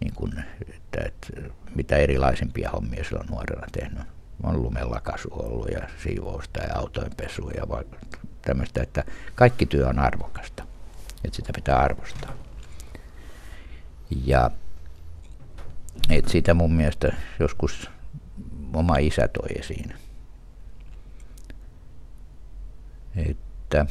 [0.00, 4.02] Niin kun, että, että mitä erilaisimpia hommia silloin nuorena tehnyt
[4.42, 7.84] on lumelakasu ollut ja siivousta ja autojenpesua ja
[8.42, 10.66] tämmöistä, että kaikki työ on arvokasta,
[11.24, 12.32] että sitä pitää arvostaa.
[14.24, 14.50] Ja
[16.10, 17.90] että sitä mun mielestä joskus
[18.74, 19.94] oma isä toi esiin.
[23.16, 23.86] Että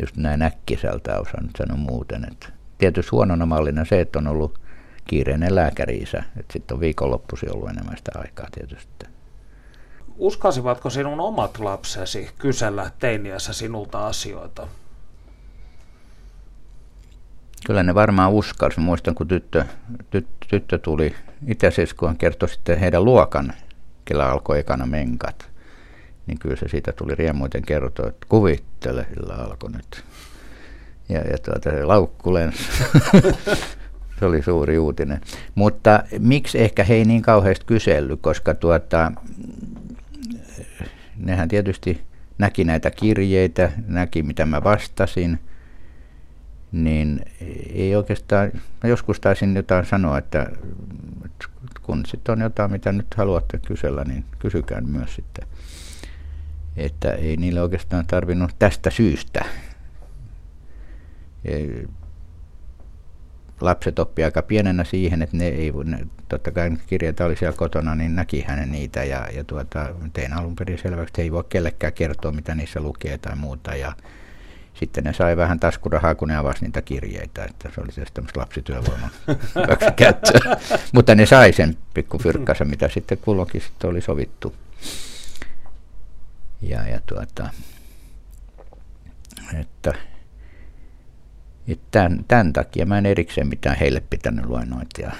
[0.00, 4.60] just näin äkkiseltä osaan sanoa muuten, että tietysti huonona mallina se, että on ollut
[5.08, 8.94] kiireinen lääkäri-isä, että sitten on viikonloppuisin ollut enemmän sitä aikaa tietysti
[10.16, 14.66] Uskasivatko sinun omat lapsesi kysellä teiniässä sinulta asioita?
[17.66, 18.80] Kyllä ne varmaan uskalsi.
[18.80, 19.64] Muistan, kun tyttö,
[20.10, 21.14] tyttö, tyttö tuli
[21.46, 23.52] itäsiskoon kertoi sitten heidän luokan,
[24.04, 25.50] kellä alkoi ekana menkat.
[26.26, 30.04] Niin kyllä se siitä tuli riemuiten kertoa, että kuvittele, sillä alkoi nyt.
[31.08, 32.30] Ja, ja tuota, se laukku
[34.18, 35.20] se oli suuri uutinen.
[35.54, 39.12] Mutta miksi ehkä he ei niin kauheasti kysellyt, koska tuota,
[41.16, 42.00] nehän tietysti
[42.38, 45.38] näki näitä kirjeitä, näki mitä mä vastasin,
[46.72, 47.20] niin
[47.74, 50.50] ei oikeastaan, mä joskus taisin jotain sanoa, että,
[51.82, 55.48] kun sitten on jotain, mitä nyt haluatte kysellä, niin kysykää myös sitten.
[56.76, 59.44] Että ei niille oikeastaan tarvinnut tästä syystä
[63.60, 67.94] lapset oppi aika pienenä siihen, että ne ei, ne, totta kai kirjeitä oli siellä kotona,
[67.94, 71.92] niin näki hänen niitä ja, ja tuota, tein alun perin selväksi, että ei voi kellekään
[71.92, 73.92] kertoa, mitä niissä lukee tai muuta ja
[74.74, 78.40] sitten ne sai vähän taskurahaa, kun ne avasi niitä kirjeitä, että se oli siis tämmöistä
[78.40, 79.10] lapsityövoiman
[79.96, 80.56] käyttöä.
[80.92, 84.54] Mutta ne sai sen pikkufyrkkansa, mitä sitten kulloinkin sitten oli sovittu.
[86.68, 87.50] Ja, ja tuota,
[89.60, 89.94] että
[91.90, 95.12] Tämän, tämän takia mä en erikseen mitään heille pitänyt luennointia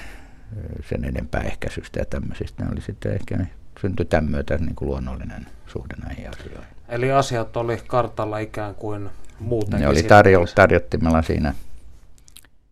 [0.89, 2.65] sen enempää ehkäisystä ja tämmöisistä.
[2.65, 3.47] Ne oli sitten ehkä
[3.81, 6.67] syntyi tämän myötä niin kuin luonnollinen suhde näihin asioihin.
[6.89, 9.81] Eli asiat oli kartalla ikään kuin muuten.
[9.81, 11.55] Ne oli tarjo, tarjottimella siinä.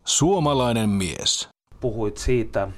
[0.05, 1.49] Suomalainen mies.
[1.81, 2.69] Puhuit siitä,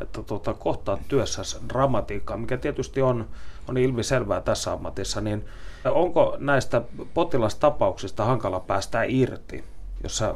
[0.00, 3.28] että tuota, kohtaat työssä dramatiikkaa, mikä tietysti on,
[3.68, 5.44] on ilmiselvää tässä ammatissa, niin
[5.84, 6.82] onko näistä
[7.14, 9.64] potilastapauksista hankala päästä irti?
[10.02, 10.34] jos sä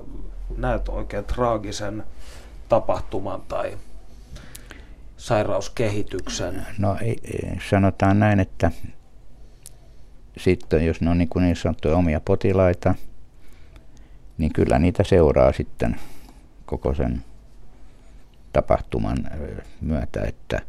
[0.57, 2.05] näet oikein traagisen
[2.69, 3.79] tapahtuman tai
[5.17, 6.67] sairauskehityksen?
[6.79, 6.97] No
[7.71, 8.71] sanotaan näin, että
[10.37, 12.95] sitten jos ne on niin, kuin niin sanottuja omia potilaita,
[14.39, 15.97] niin kyllä niitä seuraa sitten
[16.67, 17.25] koko sen
[18.53, 19.17] tapahtuman
[19.81, 20.61] myötä, että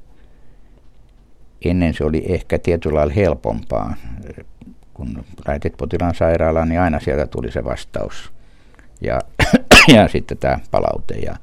[1.66, 3.96] ennen se oli ehkä tietyllä lailla helpompaa.
[4.94, 8.32] Kun lähetit potilaan sairaalaan, niin aina sieltä tuli se vastaus
[9.02, 9.22] ja,
[9.96, 11.36] ja sitten tämä palaute ja,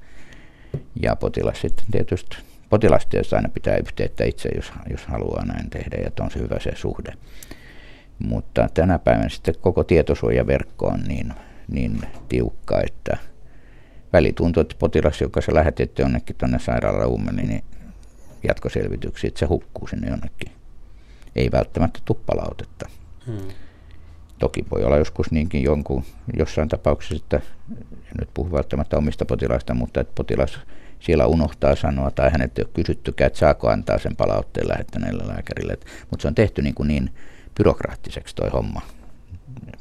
[1.02, 2.36] ja potilas sitten tietysti,
[2.70, 6.60] potilas tietysti aina pitää yhteyttä itse, jos, jos haluaa näin tehdä ja on se hyvä
[6.60, 7.12] se suhde.
[8.18, 11.32] Mutta tänä päivänä sitten koko tietosuojaverkko on niin,
[11.68, 13.16] niin tiukka, että
[14.12, 17.64] väli tuntui, että potilas, joka se lähetetty jonnekin tuonne sairaalaan ummeliin, niin
[18.44, 20.52] jatkoselvityksiä, että se hukkuu sinne jonnekin.
[21.36, 22.88] Ei välttämättä tuppalautetta.
[23.26, 23.48] Hmm.
[24.38, 26.04] Toki voi olla joskus niinkin jonkun,
[26.36, 27.40] jossain tapauksessa, että
[27.86, 30.58] en nyt puhu välttämättä omista potilaista, mutta että potilas
[31.00, 35.78] siellä unohtaa sanoa tai hänet ei ole kysyttykään, että saako antaa sen palautteen lähettäneelle lääkärille.
[36.10, 37.10] Mutta se on tehty niin, kuin niin
[37.56, 38.80] byrokraattiseksi toi homma.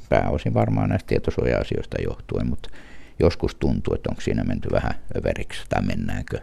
[0.10, 2.70] Pääosin varmaan näistä tietosuoja-asioista johtuen, mutta
[3.20, 6.40] joskus tuntuu, että onko siinä menty vähän överiksi tai mennäänkö.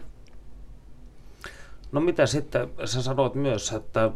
[1.93, 4.11] No mitä sitten, sä sanoit myös, että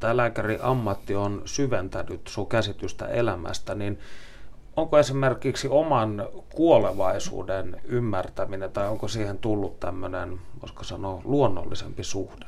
[0.00, 3.98] tämä lääkäri ammatti on syventänyt sun käsitystä elämästä, niin
[4.76, 12.46] onko esimerkiksi oman kuolevaisuuden ymmärtäminen tai onko siihen tullut tämmöinen, voisiko sanoa, luonnollisempi suhde?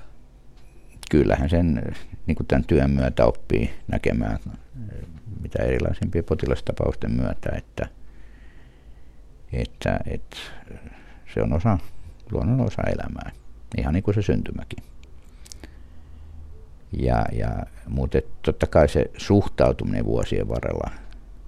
[1.11, 4.39] Kyllähän sen niin kuin tämän työn myötä oppii näkemään
[5.43, 7.89] mitä erilaisimpia potilastapausten myötä, että,
[9.53, 10.37] että, että
[11.35, 11.79] se on osa,
[12.31, 13.31] luonnon osa elämää,
[13.79, 14.85] ihan niin kuin se syntymäkin.
[16.93, 20.91] Ja, ja, mutta totta kai se suhtautuminen vuosien varrella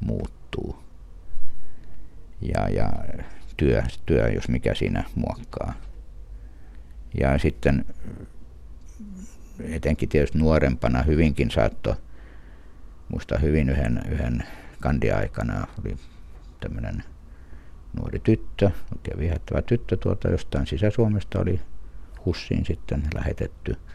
[0.01, 0.77] muuttuu.
[2.55, 2.93] Ja, ja
[3.57, 5.75] työ, työ, jos mikä siinä muokkaa.
[7.21, 7.85] Ja sitten
[9.61, 11.95] etenkin tietysti nuorempana hyvinkin saattoi,
[13.09, 14.45] muista hyvin yhden, yhden
[14.81, 15.97] kandiaikana oli
[16.61, 17.05] tämmöinen
[17.97, 21.61] nuori tyttö, oikein viehättävä tyttö tuolta jostain Sisä-Suomesta oli
[22.27, 23.77] Hussiin sitten lähetetty–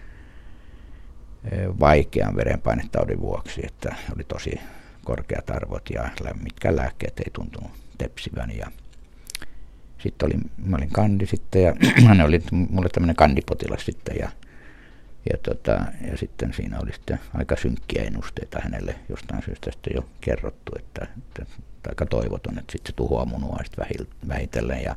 [1.80, 4.60] vaikean verenpainetaudin vuoksi, että oli tosi
[5.04, 6.10] korkeat arvot ja
[6.44, 8.58] mitkä lääkkeet ei tuntunut tepsivän.
[8.58, 8.72] Ja
[9.98, 10.36] sitten oli,
[10.66, 11.74] mä olin kandi sitten ja
[12.16, 14.30] ne oli mulle tämmöinen kandipotilas sitten ja,
[15.32, 20.10] ja, tota, ja sitten siinä oli sitten aika synkkiä ennusteita hänelle jostain syystä sitten jo
[20.22, 21.46] kerrottu, että, että
[21.90, 24.96] aika toivoton, että sitten se tuhoaa munua sitten vähitellen ja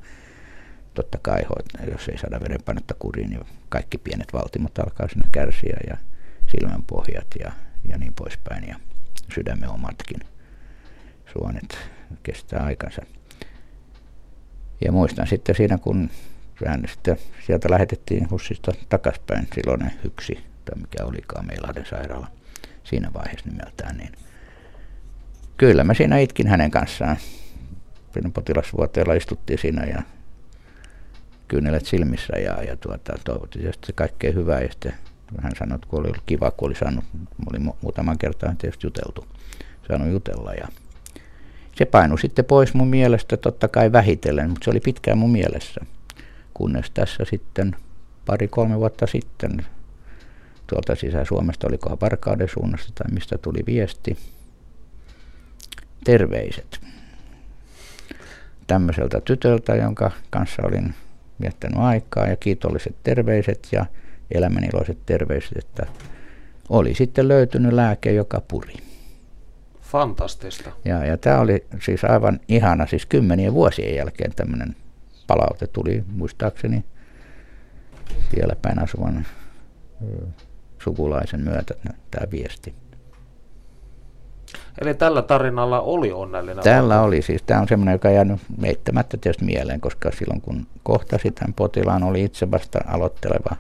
[0.99, 1.43] totta kai
[1.91, 5.97] jos ei saada verenpainetta kuriin, niin kaikki pienet valtimot alkaa sinne kärsiä ja
[6.51, 7.53] silmänpohjat ja,
[7.89, 8.77] ja niin poispäin ja
[9.35, 10.21] sydämen omatkin
[11.33, 11.79] suonet
[12.23, 13.03] kestää aikansa.
[14.85, 16.11] Ja muistan sitten siinä, kun
[16.67, 22.29] hän sitten sieltä lähetettiin Hussista takaspäin silloin yksi, tai mikä olikaan Meilahden sairaala
[22.85, 24.13] siinä vaiheessa nimeltään, niin
[25.57, 27.17] kyllä mä siinä itkin hänen kanssaan.
[28.35, 30.03] Potilasvuoteella istuttiin siinä ja
[31.49, 34.95] kyynelet silmissä ja, ja tuota, toivottiin sitten kaikkea hyvää ja sitten
[35.41, 37.05] hän sanoi, että kun oli ollut kiva, kun oli saanut,
[37.51, 39.27] oli muutaman kertaan tietysti juteltu,
[39.89, 40.69] saanut jutella ja
[41.79, 45.81] se painui sitten pois mun mielestä totta kai vähitellen, mutta se oli pitkään mun mielessä.
[46.55, 47.77] Kunnes tässä sitten
[48.27, 49.67] pari-kolme vuotta sitten
[50.67, 54.19] tuolta Sisä-Suomesta, olikohan Varkauden suunnasta tai mistä tuli viesti,
[56.05, 56.81] terveiset
[58.67, 60.95] tämmöiseltä tytöltä, jonka kanssa olin
[61.40, 63.87] viettänyt aikaa ja kiitolliset terveiset ja
[64.31, 65.87] elämäniloiset terveiset, että
[66.68, 68.74] oli sitten löytynyt lääke, joka puri.
[69.81, 70.70] Fantastista.
[70.85, 74.77] Ja, ja tämä oli siis aivan ihana, siis kymmenien vuosien jälkeen tämmöinen
[75.27, 76.85] palaute tuli muistaakseni
[78.31, 79.27] siellä päin asuvan
[80.83, 81.74] sukulaisen myötä
[82.11, 82.74] tämä viesti.
[84.81, 87.07] Eli tällä tarinalla oli onnellinen Tällä valta.
[87.07, 87.43] oli siis.
[87.43, 92.03] Tämä on semmoinen, joka on jäänyt meittämättä tietysti mieleen, koska silloin kun kohtasit tämän potilaan,
[92.03, 93.57] oli itse vasta aloitteleva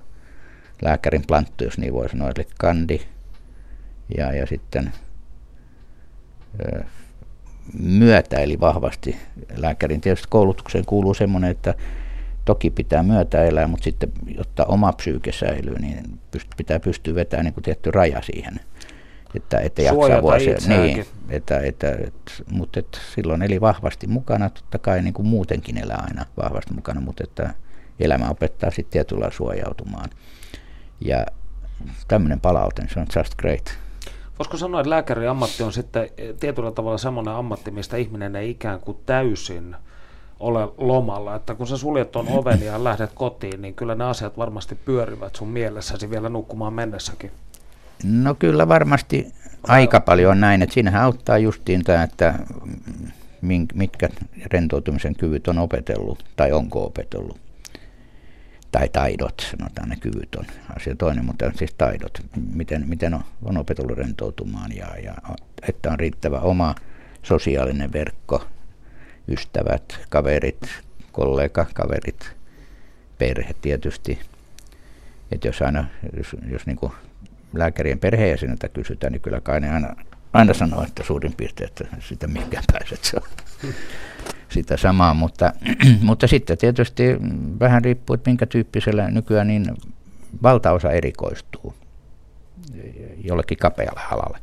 [0.82, 3.00] lääkärin planttu, jos niin voi sanoa, eli kandi.
[4.18, 4.92] Ja, ja sitten
[6.74, 6.84] ö,
[7.82, 9.16] myötäili vahvasti.
[9.56, 11.74] Lääkärin tietysti koulutukseen kuuluu semmoinen, että
[12.44, 17.54] toki pitää myötäelää, mutta sitten jotta oma psyyke säilyy, niin pyst, pitää pystyä vetämään niin
[17.54, 18.60] kuin tietty raja siihen.
[19.34, 20.56] Että, että jaksaa vuosia.
[20.68, 25.78] Niin, että, että, että, mutta että silloin eli vahvasti mukana, totta kai niin kuin muutenkin
[25.78, 27.54] elää aina vahvasti mukana, mutta että
[28.00, 30.10] elämä opettaa sitten tietyllä suojautumaan.
[31.00, 31.26] Ja
[32.08, 33.78] tämmöinen palaute, se on just great.
[34.38, 36.10] Voisiko sanoa, että lääkärin ammatti on sitten
[36.40, 39.76] tietyllä tavalla semmoinen ammatti, mistä ihminen ei ikään kuin täysin
[40.40, 44.38] ole lomalla, että kun sä suljet tuon oven ja lähdet kotiin, niin kyllä ne asiat
[44.38, 47.30] varmasti pyörivät sun mielessäsi vielä nukkumaan mennessäkin.
[48.04, 49.32] No kyllä varmasti
[49.62, 52.34] aika paljon näin, että siinähän auttaa justiin tämä, että
[53.74, 54.08] mitkä
[54.52, 57.40] rentoutumisen kyvyt on opetellut tai onko opetellut
[58.72, 60.44] tai taidot, sanotaan ne kyvyt on
[60.76, 62.22] asia toinen, mutta siis taidot,
[62.54, 65.14] miten, miten on, on opetellut rentoutumaan ja, ja
[65.68, 66.74] että on riittävä oma
[67.22, 68.44] sosiaalinen verkko,
[69.28, 70.68] ystävät, kaverit,
[71.12, 72.32] kollega, kaverit,
[73.18, 74.18] perhe tietysti.
[75.32, 75.84] Että jos aina,
[76.16, 76.92] jos, jos niin kuin
[77.54, 79.96] lääkärien perheenjäseniltä kysytään, niin kyllä kai ne aina,
[80.32, 83.04] aina sanoo, että suurin piirtein, että sitä mihinkään pääset.
[83.04, 83.28] Se on
[84.48, 85.52] sitä samaa, mutta,
[86.02, 87.02] mutta sitten tietysti
[87.60, 89.76] vähän riippuu, että minkä tyyppisellä nykyään niin
[90.42, 91.74] valtaosa erikoistuu
[93.24, 94.38] jollekin kapealle alalle.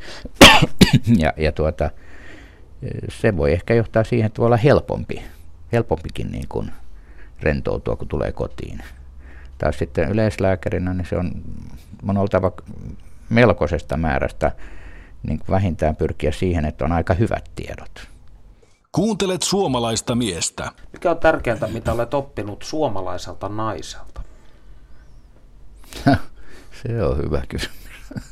[1.23, 1.89] ja, ja tuota,
[3.09, 5.23] se voi ehkä johtaa siihen, että voi olla helpompi,
[5.71, 6.71] helpompikin niin kuin
[7.41, 8.79] rentoutua, kun tulee kotiin.
[9.57, 11.31] Taas sitten yleislääkärinä, niin se on,
[12.07, 12.51] on oltava
[13.29, 14.51] melkoisesta määrästä
[15.23, 18.07] niin kuin vähintään pyrkiä siihen, että on aika hyvät tiedot.
[18.91, 20.71] Kuuntelet suomalaista miestä.
[20.93, 24.21] Mikä on tärkeintä, mitä olet oppinut suomalaiselta naiselta?
[26.83, 27.79] se on hyvä kysymys.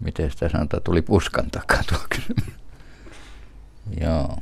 [0.00, 2.54] Miten sitä sanotaan, tuli puskan takaa tuo kysymys.
[4.00, 4.38] Joo.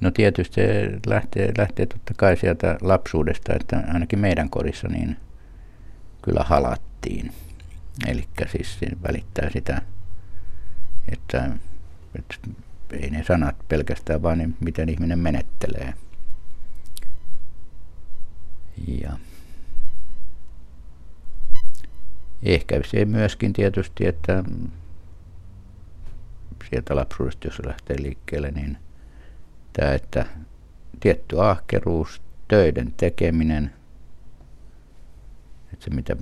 [0.00, 5.16] No tietysti se lähtee, lähtee totta kai sieltä lapsuudesta, että ainakin meidän kodissa niin
[6.22, 7.32] kyllä halattiin.
[8.06, 8.78] Eli siis
[9.08, 9.82] välittää sitä,
[11.12, 11.50] että,
[12.18, 12.48] että
[12.92, 15.94] ei ne sanat pelkästään, vaan niin miten ihminen menettelee.
[18.86, 19.12] Ja
[22.42, 24.44] ehkä se myöskin tietysti, että
[26.70, 28.78] sieltä lapsuudesta, jos lähtee liikkeelle, niin
[29.80, 30.26] tämä, että
[31.00, 33.72] tietty ahkeruus, töiden tekeminen,
[35.72, 36.16] että se mitä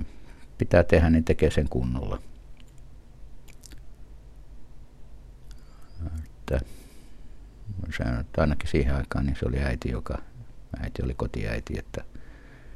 [0.57, 2.21] pitää tehdä, niin tekee sen kunnolla.
[6.15, 6.59] Että,
[8.19, 10.17] että ainakin siihen aikaan niin se oli äiti, joka,
[10.79, 12.03] äiti oli kotiäiti, että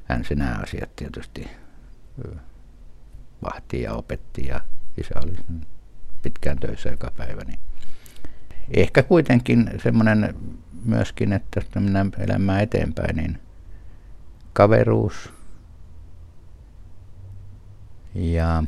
[0.04, 1.48] hän se nämä asiat tietysti
[3.44, 4.62] vahti ja opetti ja
[4.98, 5.36] isä oli
[6.22, 7.42] pitkään töissä joka päivä.
[7.44, 7.60] Niin
[8.70, 10.36] ehkä kuitenkin semmoinen
[10.86, 13.40] myöskin, että jos mennään elämään eteenpäin, niin
[14.54, 15.34] kaveruus
[18.16, 18.64] ja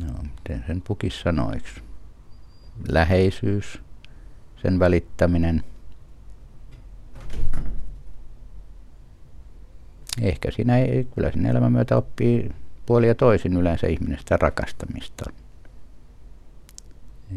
[0.00, 1.82] no, miten sen pukis sanoiksi?
[2.88, 3.80] Läheisyys,
[4.62, 5.64] sen välittäminen.
[10.22, 12.52] Ehkä siinä ei, kyllä siinä elämän myötä oppii
[12.86, 15.32] puoli ja toisin yleensä ihminen sitä rakastamista.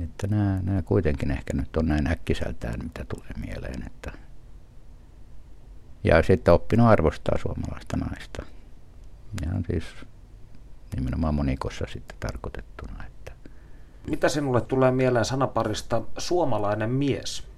[0.04, 3.84] Että nämä, nämä kuitenkin ehkä nyt on näin äkkiseltään, mitä tulee mieleen.
[3.88, 4.12] Että
[6.04, 8.46] ja sitten oppinut arvostaa suomalaista naista.
[9.56, 9.84] On siis
[10.96, 13.04] nimenomaan monikossa sitten tarkoitettuna.
[13.08, 13.32] Että.
[14.10, 17.49] Mitä sinulle tulee mieleen sanaparista suomalainen mies?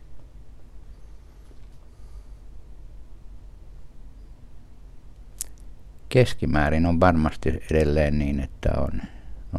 [6.12, 9.02] Keskimäärin on varmasti edelleen niin, että on,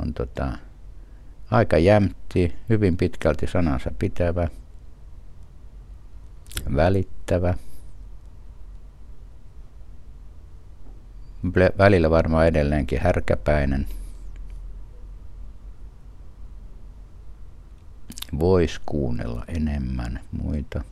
[0.03, 0.59] on tota,
[1.50, 4.48] aika jämtti, hyvin pitkälti sanansa pitävä,
[6.76, 7.55] välittävä.
[11.78, 13.86] Välillä varmaan edelleenkin härkäpäinen.
[18.38, 20.84] Voisi kuunnella enemmän muita.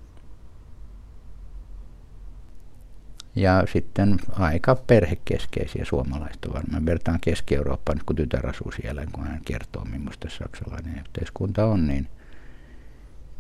[3.37, 6.87] Ja sitten aika perhekeskeisiä suomalaista varmaan.
[6.87, 12.09] Vertaan Keski-Eurooppaan, kun tytär asuu siellä, kun hän kertoo, millaista saksalainen yhteiskunta on, niin,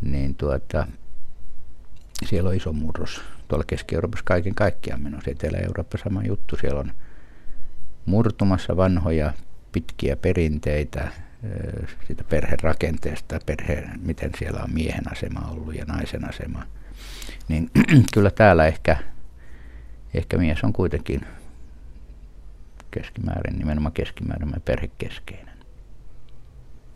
[0.00, 0.86] niin tuota,
[2.26, 3.20] siellä on iso murros.
[3.48, 5.30] Tuolla Keski-Euroopassa kaiken kaikkiaan menossa.
[5.30, 6.56] Etelä-Eurooppa sama juttu.
[6.56, 6.92] Siellä on
[8.06, 9.32] murtumassa vanhoja
[9.72, 11.08] pitkiä perinteitä
[12.06, 16.62] siitä perherakenteesta, perhe, miten siellä on miehen asema ollut ja naisen asema.
[17.48, 17.70] Niin
[18.14, 18.96] kyllä täällä ehkä
[20.14, 21.20] ehkä mies on kuitenkin
[22.90, 25.58] keskimäärin, nimenomaan keskimäärin perhekeskeinen.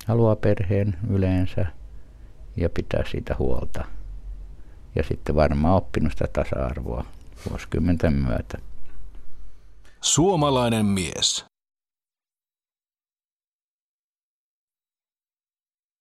[0.06, 1.66] Haluaa perheen yleensä
[2.56, 3.84] ja pitää siitä huolta.
[4.94, 7.04] Ja sitten varmaan oppinut sitä tasa-arvoa
[7.50, 8.58] vuosikymmenten myötä.
[10.00, 11.44] Suomalainen mies.